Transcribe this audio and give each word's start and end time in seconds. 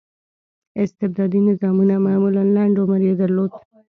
استبدادي 0.85 1.39
نظامونه 1.49 1.95
معمولا 2.05 2.43
لنډ 2.55 2.75
عمر 2.83 3.01
یې 3.07 3.13
درلود. 3.21 3.51